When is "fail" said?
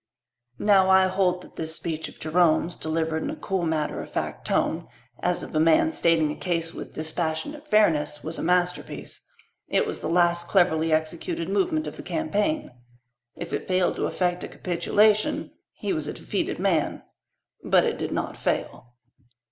18.35-18.93